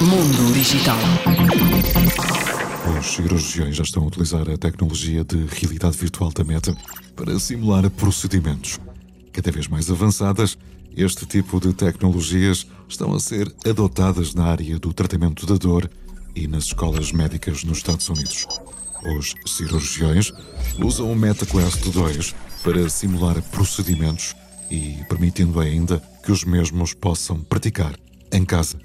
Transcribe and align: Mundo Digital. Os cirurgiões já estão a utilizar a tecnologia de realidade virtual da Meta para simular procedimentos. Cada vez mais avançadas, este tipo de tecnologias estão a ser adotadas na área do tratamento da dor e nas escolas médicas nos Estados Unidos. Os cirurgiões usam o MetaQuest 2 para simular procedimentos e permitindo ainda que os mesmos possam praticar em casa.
Mundo 0.00 0.52
Digital. 0.52 0.98
Os 2.98 3.06
cirurgiões 3.06 3.76
já 3.76 3.82
estão 3.82 4.02
a 4.02 4.06
utilizar 4.06 4.48
a 4.50 4.56
tecnologia 4.56 5.24
de 5.24 5.44
realidade 5.46 5.96
virtual 5.96 6.30
da 6.30 6.44
Meta 6.44 6.76
para 7.16 7.38
simular 7.38 7.88
procedimentos. 7.90 8.78
Cada 9.32 9.50
vez 9.50 9.68
mais 9.68 9.90
avançadas, 9.90 10.58
este 10.96 11.26
tipo 11.26 11.58
de 11.58 11.72
tecnologias 11.72 12.66
estão 12.88 13.14
a 13.14 13.20
ser 13.20 13.52
adotadas 13.66 14.34
na 14.34 14.44
área 14.44 14.78
do 14.78 14.92
tratamento 14.92 15.46
da 15.46 15.56
dor 15.56 15.90
e 16.36 16.46
nas 16.46 16.64
escolas 16.64 17.12
médicas 17.12 17.64
nos 17.64 17.78
Estados 17.78 18.08
Unidos. 18.08 18.46
Os 19.18 19.34
cirurgiões 19.46 20.32
usam 20.78 21.10
o 21.10 21.16
MetaQuest 21.16 21.90
2 21.90 22.34
para 22.62 22.88
simular 22.88 23.40
procedimentos 23.50 24.34
e 24.70 24.98
permitindo 25.08 25.60
ainda 25.60 26.02
que 26.24 26.32
os 26.32 26.44
mesmos 26.44 26.94
possam 26.94 27.40
praticar 27.42 27.94
em 28.36 28.44
casa. 28.44 28.76